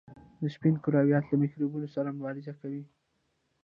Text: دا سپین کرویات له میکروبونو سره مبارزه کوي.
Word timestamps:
دا 0.39 0.47
سپین 0.55 0.75
کرویات 0.83 1.25
له 1.29 1.35
میکروبونو 1.43 1.87
سره 1.95 2.15
مبارزه 2.17 2.53
کوي. 2.61 2.83